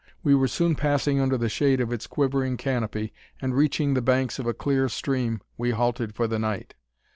We 0.23 0.33
were 0.33 0.47
soon 0.47 0.73
passing 0.73 1.19
under 1.21 1.37
the 1.37 1.47
shade 1.47 1.79
of 1.79 1.93
its 1.93 2.07
quivering 2.07 2.57
canopy, 2.57 3.13
and 3.39 3.53
reaching 3.55 3.93
the 3.93 4.01
banks 4.01 4.39
of 4.39 4.47
a 4.47 4.53
clear 4.55 4.89
stream, 4.89 5.41
we 5.59 5.69
halted 5.69 6.15
for 6.15 6.25
the 6.25 6.39
night. 6.39 6.73